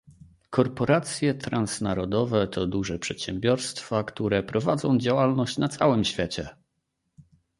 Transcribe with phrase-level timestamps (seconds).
[0.49, 6.49] Korporacje transnarodowe to duże przedsiębiorstwa, które prowadzą działalność na całym świecie.